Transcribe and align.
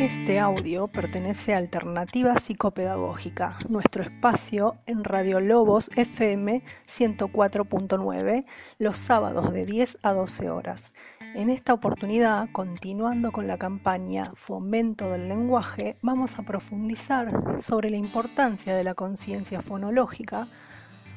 Este 0.00 0.38
audio 0.38 0.88
pertenece 0.88 1.52
a 1.52 1.58
Alternativa 1.58 2.34
Psicopedagógica, 2.38 3.58
nuestro 3.68 4.02
espacio 4.02 4.76
en 4.86 5.04
Radio 5.04 5.40
Lobos 5.40 5.90
FM 5.94 6.62
104.9, 6.88 8.46
los 8.78 8.96
sábados 8.96 9.52
de 9.52 9.66
10 9.66 9.98
a 10.00 10.14
12 10.14 10.48
horas. 10.48 10.94
En 11.34 11.50
esta 11.50 11.74
oportunidad, 11.74 12.48
continuando 12.50 13.30
con 13.30 13.46
la 13.46 13.58
campaña 13.58 14.32
Fomento 14.34 15.10
del 15.10 15.28
Lenguaje, 15.28 15.98
vamos 16.00 16.38
a 16.38 16.44
profundizar 16.44 17.60
sobre 17.60 17.90
la 17.90 17.98
importancia 17.98 18.74
de 18.74 18.84
la 18.84 18.94
conciencia 18.94 19.60
fonológica 19.60 20.48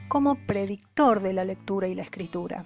como 0.10 0.36
predictor 0.36 1.22
de 1.22 1.32
la 1.32 1.46
lectura 1.46 1.88
y 1.88 1.96
la 1.96 2.04
escritura 2.04 2.66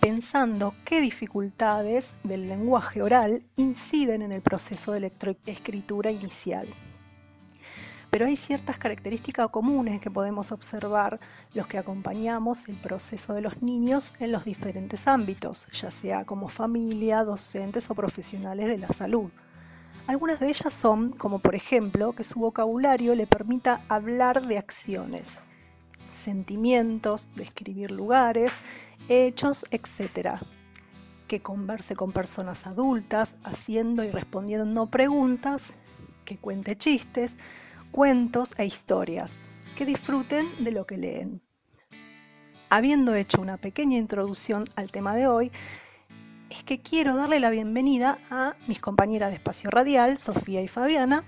pensando 0.00 0.74
qué 0.86 1.02
dificultades 1.02 2.14
del 2.24 2.48
lenguaje 2.48 3.02
oral 3.02 3.42
inciden 3.56 4.22
en 4.22 4.32
el 4.32 4.40
proceso 4.40 4.92
de 4.92 5.00
lectoescritura 5.00 6.10
inicial. 6.10 6.66
Pero 8.10 8.26
hay 8.26 8.36
ciertas 8.36 8.78
características 8.78 9.50
comunes 9.50 10.00
que 10.00 10.10
podemos 10.10 10.52
observar 10.52 11.20
los 11.54 11.66
que 11.66 11.78
acompañamos 11.78 12.66
el 12.66 12.76
proceso 12.76 13.34
de 13.34 13.42
los 13.42 13.62
niños 13.62 14.14
en 14.18 14.32
los 14.32 14.44
diferentes 14.44 15.06
ámbitos, 15.06 15.68
ya 15.70 15.90
sea 15.90 16.24
como 16.24 16.48
familia, 16.48 17.22
docentes 17.22 17.90
o 17.90 17.94
profesionales 17.94 18.68
de 18.68 18.78
la 18.78 18.88
salud. 18.88 19.30
Algunas 20.06 20.40
de 20.40 20.48
ellas 20.48 20.72
son, 20.72 21.12
como 21.12 21.38
por 21.38 21.54
ejemplo, 21.54 22.14
que 22.14 22.24
su 22.24 22.40
vocabulario 22.40 23.14
le 23.14 23.26
permita 23.26 23.82
hablar 23.88 24.46
de 24.46 24.58
acciones, 24.58 25.28
sentimientos, 26.16 27.28
describir 27.36 27.90
lugares 27.92 28.52
hechos, 29.10 29.66
etc. 29.70 30.38
Que 31.26 31.40
converse 31.40 31.94
con 31.94 32.12
personas 32.12 32.66
adultas, 32.66 33.36
haciendo 33.44 34.04
y 34.04 34.10
respondiendo 34.10 34.86
preguntas, 34.86 35.72
que 36.24 36.38
cuente 36.38 36.76
chistes, 36.76 37.34
cuentos 37.90 38.54
e 38.56 38.64
historias, 38.64 39.38
que 39.76 39.84
disfruten 39.84 40.46
de 40.60 40.70
lo 40.70 40.86
que 40.86 40.96
leen. 40.96 41.42
Habiendo 42.70 43.14
hecho 43.16 43.40
una 43.40 43.56
pequeña 43.56 43.98
introducción 43.98 44.68
al 44.76 44.92
tema 44.92 45.16
de 45.16 45.26
hoy, 45.26 45.50
es 46.50 46.62
que 46.62 46.80
quiero 46.80 47.16
darle 47.16 47.40
la 47.40 47.50
bienvenida 47.50 48.18
a 48.30 48.54
mis 48.68 48.80
compañeras 48.80 49.30
de 49.30 49.36
espacio 49.36 49.70
radial, 49.70 50.18
Sofía 50.18 50.62
y 50.62 50.68
Fabiana, 50.68 51.24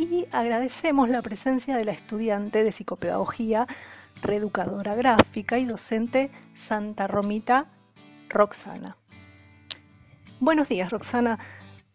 y 0.00 0.26
agradecemos 0.32 1.10
la 1.10 1.20
presencia 1.20 1.76
de 1.76 1.84
la 1.84 1.92
estudiante 1.92 2.64
de 2.64 2.72
psicopedagogía 2.72 3.66
reeducadora 4.22 4.94
gráfica 4.94 5.58
y 5.58 5.66
docente 5.66 6.30
Santa 6.56 7.06
Romita 7.06 7.66
Roxana. 8.30 8.96
Buenos 10.38 10.68
días, 10.68 10.90
Roxana. 10.90 11.38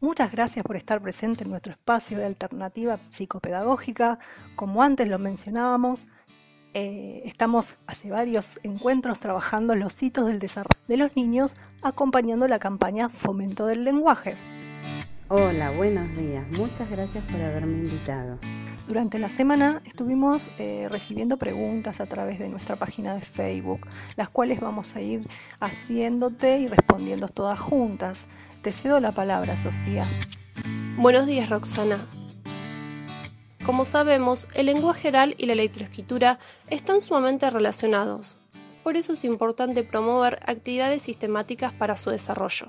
Muchas 0.01 0.31
gracias 0.31 0.63
por 0.63 0.75
estar 0.75 1.01
presente 1.01 1.45
en 1.45 1.49
nuestro 1.49 1.73
espacio 1.73 2.19
de 2.19 2.25
alternativa 2.25 2.99
psicopedagógica. 3.09 4.19
Como 4.55 4.83
antes 4.83 5.09
lo 5.09 5.17
mencionábamos, 5.17 6.05
eh, 6.75 7.23
estamos 7.25 7.75
hace 7.87 8.11
varios 8.11 8.59
encuentros 8.61 9.19
trabajando 9.19 9.73
los 9.73 10.01
hitos 10.03 10.27
del 10.27 10.37
desarrollo 10.37 10.79
de 10.87 10.97
los 10.97 11.15
niños, 11.15 11.55
acompañando 11.81 12.47
la 12.47 12.59
campaña 12.59 13.09
Fomento 13.09 13.65
del 13.65 13.83
Lenguaje. 13.83 14.35
Hola, 15.27 15.71
buenos 15.71 16.15
días. 16.15 16.45
Muchas 16.51 16.87
gracias 16.87 17.23
por 17.23 17.41
haberme 17.41 17.79
invitado. 17.79 18.37
Durante 18.87 19.17
la 19.17 19.27
semana 19.27 19.81
estuvimos 19.83 20.51
eh, 20.59 20.87
recibiendo 20.87 21.37
preguntas 21.37 21.99
a 21.99 22.05
través 22.05 22.37
de 22.37 22.47
nuestra 22.47 22.75
página 22.75 23.15
de 23.15 23.21
Facebook, 23.21 23.87
las 24.17 24.29
cuales 24.29 24.59
vamos 24.59 24.95
a 24.95 25.01
ir 25.01 25.27
haciéndote 25.59 26.59
y 26.59 26.67
respondiendo 26.67 27.27
todas 27.27 27.59
juntas. 27.59 28.27
Te 28.61 28.71
cedo 28.71 28.99
la 28.99 29.13
palabra, 29.13 29.57
Sofía. 29.57 30.05
Buenos 30.95 31.25
días, 31.25 31.49
Roxana. 31.49 32.05
Como 33.65 33.83
sabemos, 33.83 34.47
el 34.53 34.67
lenguaje 34.67 35.07
oral 35.07 35.33
y 35.39 35.47
la 35.47 35.55
lectoescritura 35.55 36.37
están 36.69 37.01
sumamente 37.01 37.49
relacionados. 37.49 38.37
Por 38.83 38.95
eso 38.95 39.13
es 39.13 39.23
importante 39.23 39.81
promover 39.81 40.39
actividades 40.45 41.01
sistemáticas 41.01 41.73
para 41.73 41.97
su 41.97 42.11
desarrollo. 42.11 42.67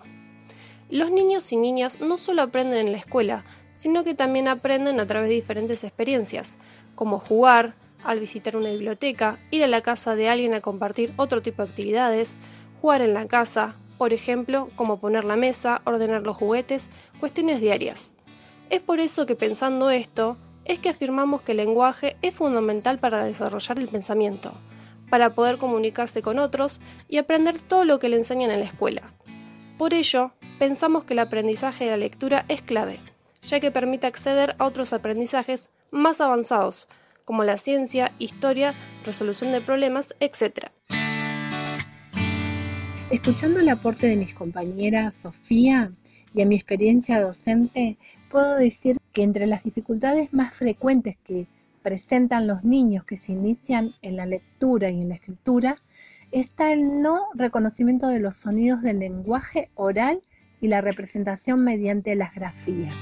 Los 0.89 1.11
niños 1.11 1.51
y 1.51 1.57
niñas 1.57 2.01
no 2.01 2.17
solo 2.17 2.43
aprenden 2.43 2.87
en 2.87 2.93
la 2.93 2.99
escuela, 2.99 3.45
sino 3.73 4.05
que 4.05 4.15
también 4.15 4.47
aprenden 4.47 5.01
a 5.01 5.07
través 5.07 5.29
de 5.29 5.35
diferentes 5.35 5.83
experiencias, 5.83 6.59
como 6.95 7.19
jugar, 7.19 7.75
al 8.05 8.21
visitar 8.21 8.57
una 8.57 8.71
biblioteca, 8.71 9.41
ir 9.51 9.65
a 9.65 9.67
la 9.67 9.81
casa 9.81 10.15
de 10.15 10.29
alguien 10.29 10.55
a 10.55 10.61
compartir 10.61 11.13
otro 11.17 11.43
tipo 11.43 11.63
de 11.63 11.69
actividades, 11.69 12.37
jugar 12.81 13.03
en 13.03 13.15
la 13.15 13.27
casa, 13.27 13.75
por 13.99 14.13
ejemplo, 14.13 14.69
como 14.77 15.01
poner 15.01 15.25
la 15.25 15.35
mesa, 15.35 15.83
ordenar 15.85 16.23
los 16.23 16.37
juguetes, 16.37 16.89
cuestiones 17.19 17.61
diarias. 17.61 18.15
Es 18.71 18.81
por 18.81 19.01
eso 19.01 19.27
que 19.27 19.35
pensando 19.35 19.91
esto, 19.91 20.37
es 20.65 20.79
que 20.79 20.91
afirmamos 20.91 21.43
que 21.43 21.53
el 21.53 21.59
lenguaje 21.59 22.17
es 22.23 22.35
fundamental 22.35 23.01
para 23.01 23.25
desarrollar 23.25 23.79
el 23.81 23.89
pensamiento, 23.89 24.53
para 25.11 25.31
poder 25.35 25.59
comunicarse 25.59 26.23
con 26.23 26.39
otros 26.39 26.81
y 27.09 27.19
aprender 27.19 27.61
todo 27.61 27.85
lo 27.85 27.99
que 27.99 28.09
le 28.09 28.19
enseñan 28.19 28.53
en 28.53 28.61
la 28.61 28.67
escuela. 28.67 29.13
Por 29.79 29.93
ello, 29.93 30.33
pensamos 30.59 31.05
que 31.05 31.13
el 31.13 31.19
aprendizaje 31.19 31.85
de 31.85 31.91
la 31.91 31.97
lectura 31.99 32.47
es 32.49 32.63
clave, 32.63 32.99
ya 33.43 33.61
que 33.61 33.71
permite 33.71 34.07
acceder 34.07 34.57
a 34.59 34.65
otros 34.65 34.95
aprendizajes 34.95 35.69
más 35.91 36.23
avanzados, 36.23 36.89
como 37.27 37.45
la 37.45 37.59
ciencia, 37.59 38.13
historia, 38.19 38.73
resolución 39.05 39.53
de 39.53 39.61
problemas, 39.61 40.15
etc. 40.19 40.71
Escuchando 43.11 43.61
el 43.61 43.69
aporte 43.69 44.07
de 44.07 44.17
mis 44.17 44.33
compañeras 44.33 45.15
Sofía 45.15 45.93
y 46.35 46.41
a 46.41 46.47
mi 46.47 46.57
experiencia 46.57 47.21
docente, 47.21 47.99
puedo 48.31 48.55
decir 48.55 48.97
que 49.13 49.23
entre 49.23 49.47
las 49.47 49.63
dificultades 49.63 50.33
más 50.33 50.55
frecuentes 50.55 51.19
que 51.23 51.47
presentan 51.83 52.47
los 52.47 52.65
niños 52.65 53.05
que 53.05 53.19
se 53.19 53.33
inician 53.33 53.93
en 54.01 54.17
la 54.17 54.25
lectura 54.25 54.91
y 54.91 55.03
en 55.03 55.11
la 55.11 55.17
escritura 55.17 55.77
está 56.31 56.73
el 56.73 57.03
no 57.03 57.27
reconocimiento 57.35 58.09
de 58.09 58.21
los 58.21 58.37
sonidos 58.37 58.83
del 58.83 58.99
lenguaje 58.99 59.71
oral 59.75 60.21
y 60.61 60.69
la 60.69 60.81
representación 60.81 61.65
mediante 61.65 62.15
las 62.15 62.35
grafías. 62.35 62.95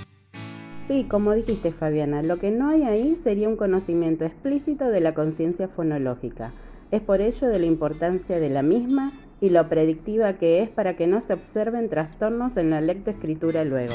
Sí, 0.89 1.05
como 1.05 1.33
dijiste 1.33 1.73
Fabiana, 1.73 2.23
lo 2.23 2.39
que 2.39 2.51
no 2.51 2.69
hay 2.69 2.83
ahí 2.83 3.17
sería 3.17 3.49
un 3.49 3.57
conocimiento 3.57 4.25
explícito 4.25 4.89
de 4.89 5.01
la 5.01 5.15
conciencia 5.15 5.69
fonológica. 5.69 6.53
Es 6.91 7.01
por 7.01 7.23
ello 7.23 7.49
de 7.49 7.59
la 7.59 7.67
importancia 7.67 8.39
de 8.39 8.51
la 8.51 8.63
misma 8.63 9.13
y 9.41 9.51
lo 9.51 9.69
predictiva 9.69 10.35
que 10.35 10.63
es 10.63 10.69
para 10.69 10.95
que 10.95 11.07
no 11.07 11.21
se 11.21 11.33
observen 11.33 11.89
trastornos 11.89 12.57
en 12.57 12.71
la 12.71 12.81
lectoescritura 12.81 13.65
luego. 13.65 13.95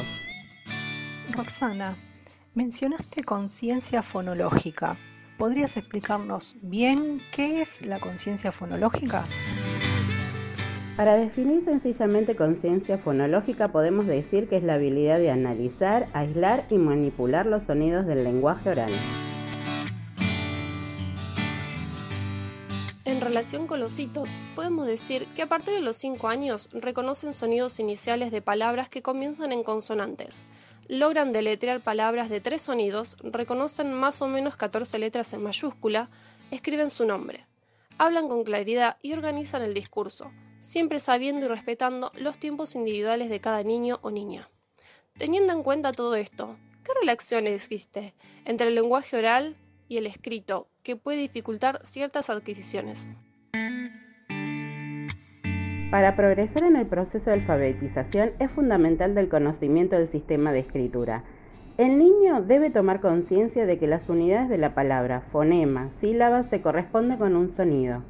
Roxana, 1.35 1.95
mencionaste 2.55 3.23
conciencia 3.23 4.01
fonológica. 4.01 4.97
¿Podrías 5.39 5.77
explicarnos 5.77 6.57
bien 6.61 7.21
qué 7.31 7.61
es 7.61 7.81
la 7.81 8.01
conciencia 8.01 8.51
fonológica? 8.51 9.23
Para 10.97 11.15
definir 11.15 11.63
sencillamente 11.63 12.35
conciencia 12.35 12.97
fonológica 12.97 13.69
podemos 13.69 14.05
decir 14.05 14.49
que 14.49 14.57
es 14.57 14.63
la 14.63 14.73
habilidad 14.73 15.17
de 15.17 15.31
analizar, 15.31 16.09
aislar 16.11 16.65
y 16.69 16.77
manipular 16.77 17.45
los 17.45 17.63
sonidos 17.63 18.05
del 18.05 18.25
lenguaje 18.25 18.71
oral. 18.71 18.91
En 23.05 23.21
relación 23.21 23.65
con 23.65 23.79
los 23.79 23.97
hitos, 23.97 24.29
podemos 24.55 24.87
decir 24.87 25.25
que 25.37 25.43
a 25.43 25.47
partir 25.47 25.73
de 25.73 25.81
los 25.81 25.95
5 25.95 26.27
años 26.27 26.69
reconocen 26.73 27.31
sonidos 27.31 27.79
iniciales 27.79 28.31
de 28.31 28.41
palabras 28.41 28.89
que 28.89 29.01
comienzan 29.01 29.53
en 29.53 29.63
consonantes. 29.63 30.45
Logran 30.89 31.31
deletrear 31.31 31.79
palabras 31.81 32.29
de 32.29 32.41
tres 32.41 32.63
sonidos, 32.63 33.15
reconocen 33.23 33.93
más 33.93 34.21
o 34.21 34.27
menos 34.27 34.57
14 34.57 34.99
letras 34.99 35.31
en 35.31 35.41
mayúscula, 35.41 36.09
escriben 36.51 36.89
su 36.89 37.05
nombre. 37.05 37.45
Hablan 37.97 38.27
con 38.27 38.43
claridad 38.43 38.97
y 39.01 39.13
organizan 39.13 39.61
el 39.61 39.73
discurso 39.73 40.31
siempre 40.59 40.99
sabiendo 40.99 41.45
y 41.45 41.49
respetando 41.49 42.11
los 42.15 42.37
tiempos 42.37 42.75
individuales 42.75 43.29
de 43.29 43.39
cada 43.39 43.63
niño 43.63 43.99
o 44.01 44.11
niña. 44.11 44.49
Teniendo 45.17 45.53
en 45.53 45.63
cuenta 45.63 45.91
todo 45.91 46.15
esto, 46.15 46.57
¿qué 46.83 46.91
relación 46.99 47.47
existe 47.47 48.13
entre 48.45 48.67
el 48.67 48.75
lenguaje 48.75 49.17
oral 49.17 49.57
y 49.87 49.97
el 49.97 50.07
escrito 50.07 50.67
que 50.83 50.95
puede 50.95 51.17
dificultar 51.17 51.85
ciertas 51.85 52.29
adquisiciones? 52.29 53.11
Para 55.91 56.15
progresar 56.15 56.63
en 56.63 56.75
el 56.75 56.85
proceso 56.85 57.29
de 57.29 57.37
alfabetización 57.37 58.31
es 58.39 58.51
fundamental 58.51 59.15
del 59.15 59.29
conocimiento 59.29 59.95
del 59.95 60.07
sistema 60.07 60.51
de 60.51 60.59
escritura. 60.59 61.23
El 61.77 61.97
niño 61.97 62.41
debe 62.41 62.69
tomar 62.69 62.99
conciencia 62.99 63.65
de 63.65 63.77
que 63.79 63.87
las 63.87 64.09
unidades 64.09 64.49
de 64.49 64.57
la 64.57 64.75
palabra, 64.75 65.21
fonema, 65.31 65.89
sílaba 65.89 66.43
se 66.43 66.61
corresponden 66.61 67.17
con 67.17 67.35
un 67.35 67.55
sonido 67.55 68.03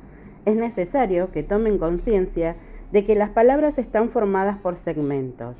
es 0.45 0.55
necesario 0.55 1.31
que 1.31 1.43
tomen 1.43 1.77
conciencia 1.77 2.55
de 2.91 3.05
que 3.05 3.15
las 3.15 3.29
palabras 3.29 3.77
están 3.77 4.09
formadas 4.09 4.57
por 4.57 4.75
segmentos. 4.75 5.55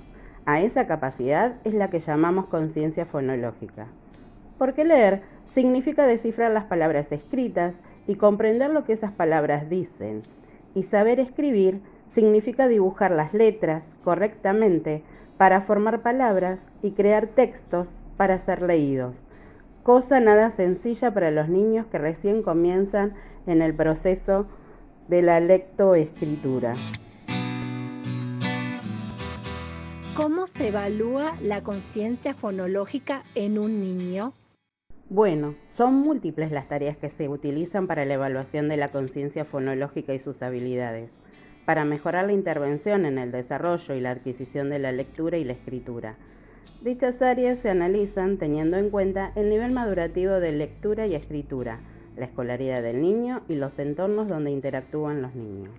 A 0.46 0.62
esa 0.62 0.88
capacidad 0.88 1.58
es 1.64 1.74
la 1.74 1.90
que 1.90 2.00
llamamos 2.00 2.48
conciencia 2.48 3.06
fonológica. 3.06 3.88
Porque 4.58 4.84
leer 4.84 5.22
significa 5.54 6.08
descifrar 6.08 6.52
las 6.52 6.66
palabras 6.66 7.12
escritas 7.12 7.82
y 8.08 8.16
comprender 8.16 8.72
lo 8.72 8.84
que 8.84 8.94
esas 8.94 9.12
palabras 9.12 9.70
dicen. 9.70 10.24
Y 10.74 10.84
saber 10.84 11.20
escribir 11.20 11.82
significa 12.14 12.68
dibujar 12.68 13.12
las 13.12 13.34
letras 13.34 13.96
correctamente 14.04 15.04
para 15.38 15.62
formar 15.62 16.02
palabras 16.02 16.68
y 16.82 16.92
crear 16.92 17.28
textos 17.28 17.92
para 18.18 18.38
ser 18.38 18.62
leídos. 18.62 19.16
Cosa 19.84 20.20
nada 20.20 20.50
sencilla 20.50 21.14
para 21.14 21.32
los 21.32 21.48
niños 21.50 21.86
que 21.88 21.98
recién 21.98 22.44
comienzan 22.44 23.14
en 23.48 23.62
el 23.62 23.74
proceso 23.74 24.48
de 25.08 25.22
la 25.22 25.40
lectoescritura. 25.40 26.74
¿Cómo 30.16 30.48
se 30.48 30.68
evalúa 30.68 31.34
la 31.42 31.64
conciencia 31.64 32.34
fonológica 32.34 33.24
en 33.36 33.58
un 33.58 33.80
niño? 33.80 34.34
Bueno, 35.10 35.56
son 35.76 35.96
múltiples 35.96 36.52
las 36.52 36.68
tareas 36.68 36.98
que 36.98 37.10
se 37.10 37.30
utilizan 37.30 37.88
para 37.88 38.04
la 38.04 38.16
evaluación 38.16 38.68
de 38.68 38.78
la 38.78 38.92
conciencia 38.92 39.46
fonológica 39.46 40.14
y 40.14 40.20
sus 40.20 40.42
habilidades, 40.44 41.14
para 41.70 41.86
mejorar 41.86 42.26
la 42.26 42.34
intervención 42.34 43.06
en 43.06 43.20
el 43.20 43.32
desarrollo 43.32 43.94
y 43.94 44.02
la 44.02 44.10
adquisición 44.10 44.72
de 44.72 44.80
la 44.80 44.92
lectura 44.92 45.38
y 45.38 45.44
la 45.44 45.54
escritura. 45.54 46.16
Dichas 46.82 47.22
áreas 47.22 47.60
se 47.60 47.70
analizan 47.70 48.38
teniendo 48.40 48.78
en 48.78 48.90
cuenta 48.90 49.32
el 49.36 49.52
nivel 49.52 49.72
madurativo 49.72 50.40
de 50.40 50.52
lectura 50.52 51.06
y 51.06 51.14
escritura, 51.14 51.80
la 52.18 52.26
escolaridad 52.26 52.82
del 52.82 53.00
niño 53.04 53.44
y 53.48 53.54
los 53.54 53.78
entornos 53.78 54.28
donde 54.28 54.50
interactúan 54.50 55.22
los 55.22 55.36
niños. 55.36 55.76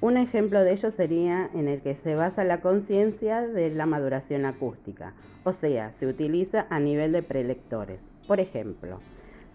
Un 0.00 0.16
ejemplo 0.16 0.64
de 0.64 0.72
ello 0.72 0.90
sería 0.90 1.50
en 1.52 1.68
el 1.68 1.82
que 1.82 1.94
se 1.94 2.14
basa 2.14 2.42
la 2.42 2.62
conciencia 2.62 3.42
de 3.42 3.68
la 3.74 3.84
maduración 3.84 4.46
acústica, 4.46 5.12
o 5.44 5.52
sea, 5.52 5.92
se 5.92 6.06
utiliza 6.06 6.66
a 6.70 6.80
nivel 6.80 7.12
de 7.12 7.22
prelectores. 7.22 8.06
Por 8.26 8.40
ejemplo, 8.40 9.00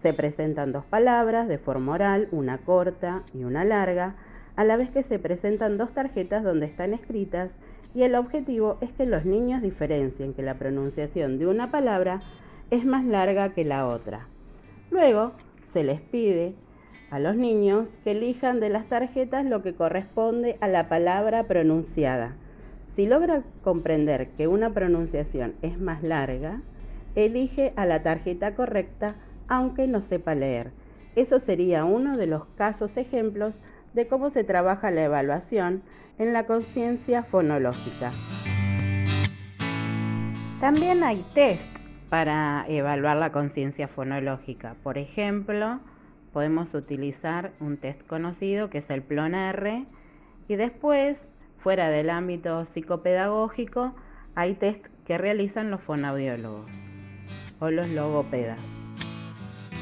se 0.00 0.12
presentan 0.12 0.70
dos 0.70 0.84
palabras 0.84 1.48
de 1.48 1.58
forma 1.58 1.94
oral, 1.94 2.28
una 2.30 2.58
corta 2.58 3.24
y 3.34 3.42
una 3.42 3.64
larga, 3.64 4.14
a 4.56 4.64
la 4.64 4.76
vez 4.76 4.90
que 4.90 5.02
se 5.02 5.18
presentan 5.18 5.78
dos 5.78 5.92
tarjetas 5.92 6.42
donde 6.42 6.66
están 6.66 6.94
escritas 6.94 7.58
y 7.94 8.02
el 8.02 8.14
objetivo 8.14 8.78
es 8.80 8.92
que 8.92 9.06
los 9.06 9.24
niños 9.24 9.62
diferencien 9.62 10.34
que 10.34 10.42
la 10.42 10.58
pronunciación 10.58 11.38
de 11.38 11.46
una 11.46 11.70
palabra 11.70 12.22
es 12.70 12.84
más 12.84 13.04
larga 13.04 13.52
que 13.52 13.64
la 13.64 13.86
otra. 13.86 14.28
Luego, 14.90 15.32
se 15.72 15.84
les 15.84 16.00
pide 16.00 16.54
a 17.10 17.18
los 17.18 17.36
niños 17.36 17.88
que 18.04 18.12
elijan 18.12 18.60
de 18.60 18.68
las 18.68 18.86
tarjetas 18.88 19.44
lo 19.44 19.62
que 19.62 19.74
corresponde 19.74 20.56
a 20.60 20.68
la 20.68 20.88
palabra 20.88 21.44
pronunciada. 21.44 22.36
Si 22.94 23.06
logra 23.06 23.42
comprender 23.62 24.30
que 24.30 24.46
una 24.46 24.72
pronunciación 24.72 25.54
es 25.62 25.80
más 25.80 26.02
larga, 26.02 26.62
elige 27.14 27.72
a 27.76 27.86
la 27.86 28.02
tarjeta 28.02 28.54
correcta 28.54 29.16
aunque 29.48 29.88
no 29.88 30.00
sepa 30.00 30.34
leer. 30.34 30.70
Eso 31.16 31.40
sería 31.40 31.84
uno 31.84 32.16
de 32.16 32.28
los 32.28 32.44
casos 32.56 32.96
ejemplos 32.96 33.54
de 33.94 34.06
cómo 34.06 34.30
se 34.30 34.44
trabaja 34.44 34.90
la 34.90 35.04
evaluación 35.04 35.82
en 36.18 36.32
la 36.32 36.46
conciencia 36.46 37.22
fonológica. 37.22 38.12
También 40.60 41.02
hay 41.02 41.24
test 41.34 41.70
para 42.10 42.64
evaluar 42.68 43.16
la 43.16 43.32
conciencia 43.32 43.88
fonológica. 43.88 44.76
Por 44.82 44.98
ejemplo, 44.98 45.80
podemos 46.32 46.74
utilizar 46.74 47.52
un 47.60 47.78
test 47.78 48.06
conocido 48.06 48.68
que 48.68 48.78
es 48.78 48.90
el 48.90 49.02
PLON-R 49.02 49.86
y 50.48 50.56
después, 50.56 51.30
fuera 51.58 51.88
del 51.88 52.10
ámbito 52.10 52.64
psicopedagógico, 52.64 53.94
hay 54.34 54.54
test 54.54 54.86
que 55.06 55.18
realizan 55.18 55.70
los 55.70 55.82
fonaudiólogos 55.82 56.70
o 57.58 57.70
los 57.70 57.88
logopedas. 57.88 58.60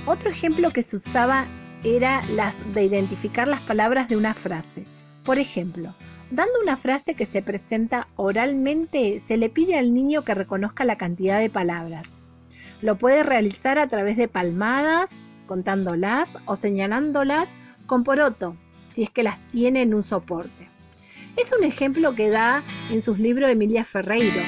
Otro 0.06 0.30
ejemplo 0.30 0.70
que 0.70 0.82
se 0.82 0.96
usaba 0.96 1.46
era 1.84 2.22
las 2.34 2.54
de 2.74 2.84
identificar 2.84 3.46
las 3.46 3.60
palabras 3.60 4.08
de 4.08 4.16
una 4.16 4.34
frase. 4.34 4.84
Por 5.24 5.38
ejemplo, 5.38 5.94
dando 6.30 6.52
una 6.62 6.76
frase 6.76 7.14
que 7.14 7.26
se 7.26 7.42
presenta 7.42 8.08
oralmente, 8.16 9.20
se 9.20 9.36
le 9.36 9.48
pide 9.48 9.76
al 9.76 9.94
niño 9.94 10.22
que 10.22 10.34
reconozca 10.34 10.84
la 10.84 10.96
cantidad 10.96 11.38
de 11.38 11.50
palabras. 11.50 12.08
Lo 12.82 12.96
puede 12.96 13.22
realizar 13.22 13.78
a 13.78 13.88
través 13.88 14.16
de 14.16 14.28
palmadas, 14.28 15.10
contándolas 15.46 16.28
o 16.44 16.56
señalándolas 16.56 17.48
con 17.86 18.04
poroto, 18.04 18.56
si 18.92 19.02
es 19.02 19.10
que 19.10 19.22
las 19.22 19.38
tiene 19.50 19.82
en 19.82 19.94
un 19.94 20.04
soporte. 20.04 20.68
Es 21.36 21.52
un 21.56 21.64
ejemplo 21.64 22.14
que 22.14 22.30
da 22.30 22.62
en 22.90 23.00
sus 23.02 23.18
libros 23.18 23.50
Emilia 23.50 23.84
Ferreiro. 23.84 24.42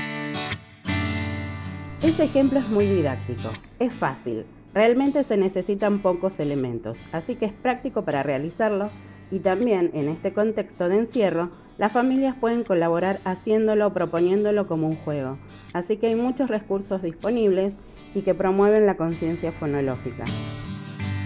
Ese 2.02 2.24
ejemplo 2.24 2.58
es 2.58 2.68
muy 2.68 2.86
didáctico, 2.86 3.50
es 3.78 3.92
fácil, 3.92 4.44
realmente 4.72 5.24
se 5.24 5.36
necesitan 5.36 6.00
pocos 6.00 6.40
elementos, 6.40 6.98
así 7.12 7.34
que 7.34 7.46
es 7.46 7.52
práctico 7.52 8.04
para 8.04 8.22
realizarlo 8.22 8.90
y 9.30 9.40
también 9.40 9.90
en 9.94 10.08
este 10.08 10.32
contexto 10.32 10.88
de 10.88 10.98
encierro, 10.98 11.50
las 11.78 11.92
familias 11.92 12.34
pueden 12.38 12.64
colaborar 12.64 13.20
haciéndolo 13.24 13.86
o 13.86 13.92
proponiéndolo 13.92 14.66
como 14.66 14.88
un 14.88 14.96
juego, 14.96 15.38
así 15.72 15.96
que 15.96 16.08
hay 16.08 16.14
muchos 16.14 16.50
recursos 16.50 17.02
disponibles 17.02 17.74
y 18.14 18.22
que 18.22 18.34
promueven 18.34 18.86
la 18.86 18.96
conciencia 18.96 19.52
fonológica. 19.52 20.24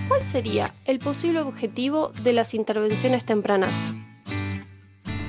¿Cuál 0.08 0.22
sería 0.22 0.74
el 0.84 0.98
posible 0.98 1.40
objetivo 1.40 2.12
de 2.22 2.34
las 2.34 2.54
intervenciones 2.54 3.24
tempranas? 3.24 3.92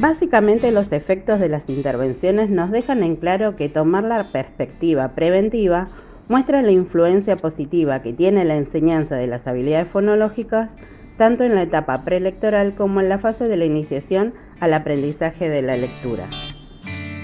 Básicamente 0.01 0.71
los 0.71 0.91
efectos 0.91 1.39
de 1.39 1.47
las 1.47 1.69
intervenciones 1.69 2.49
nos 2.49 2.69
dejan 2.69 3.01
en 3.01 3.15
claro 3.15 3.55
que 3.55 3.69
tomar 3.69 4.03
la 4.03 4.33
perspectiva 4.33 5.15
preventiva 5.15 5.87
muestra 6.27 6.61
la 6.61 6.71
influencia 6.71 7.37
positiva 7.37 8.01
que 8.01 8.13
tiene 8.13 8.45
la 8.45 8.55
enseñanza 8.55 9.15
de 9.15 9.27
las 9.27 9.47
habilidades 9.47 9.87
fonológicas 9.87 10.77
tanto 11.17 11.43
en 11.43 11.55
la 11.55 11.61
etapa 11.61 12.03
preelectoral 12.03 12.75
como 12.75 12.99
en 12.99 13.09
la 13.09 13.19
fase 13.19 13.47
de 13.47 13.57
la 13.57 13.65
iniciación 13.65 14.33
al 14.59 14.73
aprendizaje 14.73 15.49
de 15.49 15.61
la 15.61 15.77
lectura. 15.77 16.27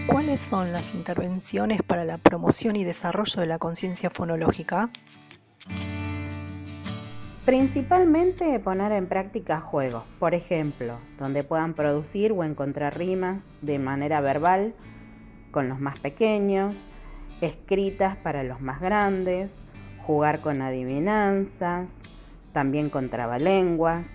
¿Cuáles 0.07 0.39
son 0.39 0.71
las 0.71 0.93
intervenciones 0.93 1.81
para 1.83 2.05
la 2.05 2.17
promoción 2.17 2.75
y 2.75 2.83
desarrollo 2.83 3.41
de 3.41 3.47
la 3.47 3.59
conciencia 3.59 4.09
fonológica? 4.09 4.89
Principalmente 7.45 8.59
poner 8.59 8.91
en 8.91 9.07
práctica 9.07 9.61
juegos, 9.61 10.03
por 10.19 10.35
ejemplo, 10.35 10.99
donde 11.17 11.43
puedan 11.43 11.73
producir 11.73 12.31
o 12.31 12.43
encontrar 12.43 12.97
rimas 12.97 13.45
de 13.61 13.79
manera 13.79 14.21
verbal 14.21 14.73
con 15.51 15.67
los 15.67 15.79
más 15.79 15.99
pequeños, 15.99 16.81
escritas 17.41 18.15
para 18.17 18.43
los 18.43 18.61
más 18.61 18.79
grandes, 18.79 19.57
jugar 20.05 20.39
con 20.39 20.61
adivinanzas, 20.61 21.95
también 22.53 22.89
con 22.89 23.09
trabalenguas. 23.09 24.09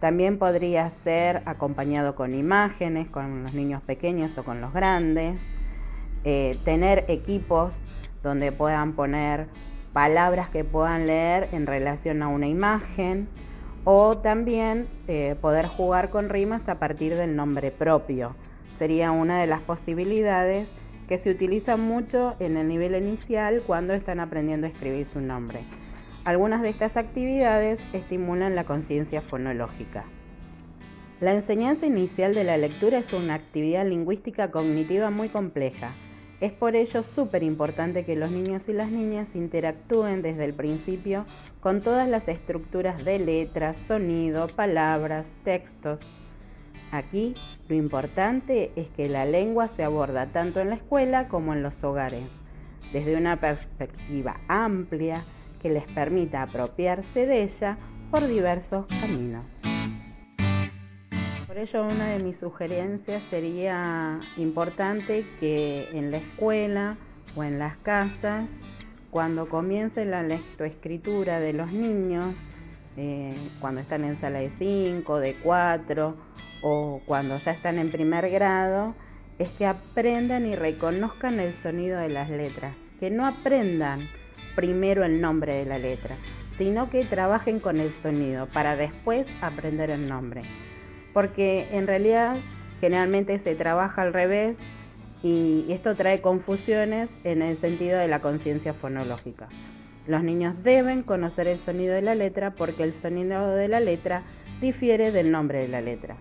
También 0.00 0.38
podría 0.38 0.88
ser 0.90 1.42
acompañado 1.44 2.14
con 2.14 2.34
imágenes, 2.34 3.08
con 3.08 3.42
los 3.42 3.52
niños 3.52 3.82
pequeños 3.82 4.38
o 4.38 4.44
con 4.44 4.60
los 4.60 4.72
grandes. 4.72 5.42
Eh, 6.24 6.56
tener 6.64 7.04
equipos 7.08 7.80
donde 8.22 8.52
puedan 8.52 8.92
poner 8.92 9.48
palabras 9.92 10.48
que 10.50 10.64
puedan 10.64 11.06
leer 11.06 11.48
en 11.52 11.66
relación 11.66 12.22
a 12.22 12.28
una 12.28 12.46
imagen 12.46 13.28
o 13.84 14.18
también 14.18 14.86
eh, 15.06 15.36
poder 15.40 15.66
jugar 15.66 16.10
con 16.10 16.28
rimas 16.28 16.68
a 16.68 16.78
partir 16.78 17.16
del 17.16 17.34
nombre 17.34 17.70
propio. 17.70 18.36
Sería 18.78 19.10
una 19.10 19.40
de 19.40 19.46
las 19.46 19.60
posibilidades 19.62 20.68
que 21.08 21.18
se 21.18 21.30
utilizan 21.30 21.80
mucho 21.80 22.36
en 22.38 22.56
el 22.56 22.68
nivel 22.68 22.94
inicial 22.94 23.62
cuando 23.66 23.94
están 23.94 24.20
aprendiendo 24.20 24.66
a 24.66 24.70
escribir 24.70 25.06
su 25.06 25.20
nombre. 25.20 25.60
Algunas 26.24 26.62
de 26.62 26.68
estas 26.68 26.96
actividades 26.96 27.80
estimulan 27.92 28.54
la 28.54 28.64
conciencia 28.64 29.22
fonológica. 29.22 30.04
La 31.20 31.32
enseñanza 31.32 31.86
inicial 31.86 32.34
de 32.34 32.44
la 32.44 32.56
lectura 32.56 32.98
es 32.98 33.12
una 33.12 33.34
actividad 33.34 33.86
lingüística 33.86 34.50
cognitiva 34.50 35.10
muy 35.10 35.28
compleja 35.28 35.92
es 36.40 36.52
por 36.52 36.76
ello 36.76 37.02
súper 37.02 37.42
importante 37.42 38.04
que 38.04 38.14
los 38.14 38.30
niños 38.30 38.68
y 38.68 38.72
las 38.72 38.90
niñas 38.90 39.34
interactúen 39.34 40.22
desde 40.22 40.44
el 40.44 40.54
principio 40.54 41.24
con 41.60 41.80
todas 41.80 42.08
las 42.08 42.28
estructuras 42.28 43.04
de 43.04 43.18
letras, 43.18 43.76
sonido, 43.76 44.46
palabras, 44.46 45.32
textos. 45.42 46.02
Aquí 46.90 47.34
lo 47.68 47.74
importante 47.74 48.72
es 48.76 48.88
que 48.88 49.08
la 49.08 49.26
lengua 49.26 49.68
se 49.68 49.84
aborda 49.84 50.26
tanto 50.26 50.60
en 50.60 50.70
la 50.70 50.76
escuela 50.76 51.28
como 51.28 51.52
en 51.52 51.62
los 51.62 51.84
hogares, 51.84 52.24
desde 52.92 53.16
una 53.16 53.36
perspectiva 53.40 54.40
amplia 54.48 55.22
que 55.60 55.68
les 55.68 55.84
permita 55.84 56.42
apropiarse 56.42 57.26
de 57.26 57.42
ella 57.42 57.76
por 58.10 58.26
diversos 58.26 58.86
caminos. 59.00 59.44
Por 61.46 61.58
ello, 61.58 61.84
una 61.84 62.08
de 62.08 62.20
mis 62.20 62.38
sugerencias 62.38 63.22
sería 63.28 64.20
importante 64.38 65.26
que 65.40 65.90
en 65.92 66.10
la 66.10 66.18
escuela 66.18 66.96
o 67.36 67.44
en 67.44 67.58
las 67.58 67.76
casas, 67.78 68.50
cuando 69.10 69.48
comience 69.48 70.06
la 70.06 70.22
lectoescritura 70.22 71.40
de 71.40 71.52
los 71.52 71.72
niños, 71.72 72.34
eh, 72.96 73.34
cuando 73.60 73.80
están 73.80 74.04
en 74.04 74.16
sala 74.16 74.38
de 74.38 74.50
5, 74.50 75.18
de 75.18 75.34
4 75.36 76.16
o 76.62 77.00
cuando 77.06 77.38
ya 77.38 77.52
están 77.52 77.78
en 77.78 77.90
primer 77.90 78.30
grado, 78.30 78.94
es 79.38 79.48
que 79.50 79.66
aprendan 79.66 80.46
y 80.46 80.56
reconozcan 80.56 81.40
el 81.40 81.54
sonido 81.54 81.98
de 81.98 82.08
las 82.08 82.30
letras, 82.30 82.76
que 82.98 83.10
no 83.10 83.26
aprendan 83.26 84.08
primero 84.56 85.04
el 85.04 85.20
nombre 85.20 85.54
de 85.54 85.64
la 85.64 85.78
letra, 85.78 86.16
sino 86.56 86.90
que 86.90 87.04
trabajen 87.04 87.60
con 87.60 87.78
el 87.78 87.92
sonido 87.92 88.46
para 88.46 88.74
después 88.76 89.28
aprender 89.40 89.90
el 89.90 90.08
nombre 90.08 90.42
porque 91.14 91.66
en 91.72 91.86
realidad 91.86 92.36
Generalmente 92.80 93.38
se 93.38 93.54
trabaja 93.54 94.02
al 94.02 94.12
revés 94.12 94.58
y 95.22 95.66
esto 95.70 95.94
trae 95.94 96.20
confusiones 96.20 97.10
en 97.24 97.42
el 97.42 97.56
sentido 97.56 97.98
de 97.98 98.08
la 98.08 98.20
conciencia 98.20 98.72
fonológica. 98.72 99.48
Los 100.06 100.22
niños 100.22 100.62
deben 100.62 101.02
conocer 101.02 101.48
el 101.48 101.58
sonido 101.58 101.94
de 101.94 102.02
la 102.02 102.14
letra 102.14 102.54
porque 102.54 102.84
el 102.84 102.94
sonido 102.94 103.50
de 103.54 103.68
la 103.68 103.80
letra 103.80 104.22
difiere 104.60 105.10
del 105.10 105.30
nombre 105.30 105.60
de 105.60 105.68
la 105.68 105.80
letra. 105.80 106.16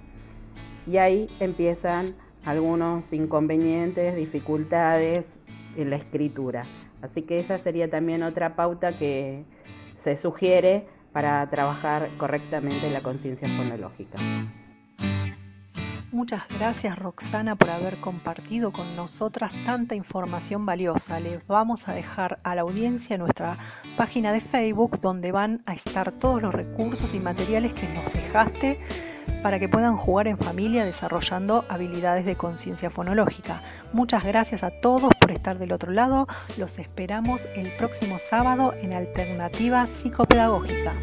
Y 0.87 0.97
ahí 0.97 1.29
empiezan 1.39 2.15
algunos 2.45 3.11
inconvenientes, 3.11 4.15
dificultades 4.15 5.27
en 5.75 5.89
la 5.89 5.97
escritura. 5.97 6.63
Así 7.01 7.23
que 7.23 7.39
esa 7.39 7.57
sería 7.57 7.89
también 7.89 8.23
otra 8.23 8.55
pauta 8.55 8.91
que 8.97 9.43
se 9.97 10.15
sugiere 10.15 10.87
para 11.11 11.47
trabajar 11.49 12.09
correctamente 12.17 12.89
la 12.91 13.01
conciencia 13.01 13.47
fonológica. 13.49 14.17
Muchas 16.11 16.43
gracias 16.57 16.97
Roxana 16.97 17.57
por 17.57 17.69
haber 17.69 17.97
compartido 17.97 18.71
con 18.71 18.95
nosotras 18.95 19.53
tanta 19.65 19.93
información 19.93 20.65
valiosa. 20.65 21.19
Les 21.19 21.45
vamos 21.47 21.89
a 21.89 21.93
dejar 21.93 22.39
a 22.43 22.55
la 22.55 22.61
audiencia 22.61 23.17
nuestra 23.17 23.57
página 23.97 24.31
de 24.31 24.39
Facebook 24.39 25.01
donde 25.01 25.33
van 25.33 25.63
a 25.65 25.73
estar 25.73 26.13
todos 26.13 26.41
los 26.41 26.53
recursos 26.53 27.13
y 27.13 27.19
materiales 27.19 27.73
que 27.73 27.89
nos 27.89 28.13
dejaste 28.13 28.79
para 29.43 29.59
que 29.59 29.67
puedan 29.67 29.97
jugar 29.97 30.29
en 30.29 30.37
familia 30.37 30.85
desarrollando 30.85 31.65
habilidades 31.67 32.25
de 32.25 32.37
conciencia 32.37 32.89
fonológica. 32.89 33.61
Muchas 33.91 34.23
gracias 34.23 34.63
a 34.63 34.71
todos 34.71 35.13
por 35.19 35.31
estar 35.31 35.59
del 35.59 35.73
otro 35.73 35.91
lado. 35.91 36.25
Los 36.57 36.79
esperamos 36.79 37.49
el 37.53 37.75
próximo 37.75 38.17
sábado 38.17 38.73
en 38.81 38.93
Alternativa 38.93 39.85
Psicopedagógica. 39.85 40.93